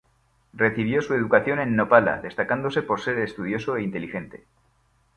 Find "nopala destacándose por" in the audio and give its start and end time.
1.75-2.99